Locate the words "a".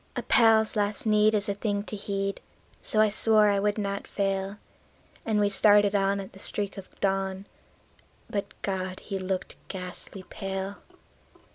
0.15-0.23, 1.47-1.53